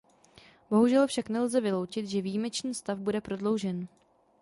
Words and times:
Bohužel 0.69 1.07
však 1.07 1.29
nelze 1.29 1.61
vyloučit, 1.61 2.05
že 2.07 2.21
výjimečný 2.21 2.73
stav 2.75 2.97
bude 2.97 3.21
prodloužen. 3.21 3.87